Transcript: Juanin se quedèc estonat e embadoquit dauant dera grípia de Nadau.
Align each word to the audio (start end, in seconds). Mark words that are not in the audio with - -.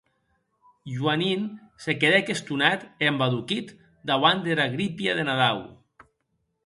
Juanin 0.93 1.43
se 1.85 1.91
quedèc 2.03 2.27
estonat 2.35 2.79
e 2.87 3.03
embadoquit 3.11 3.67
dauant 4.13 4.43
dera 4.49 4.69
grípia 4.77 5.11
de 5.21 5.27
Nadau. 5.29 5.59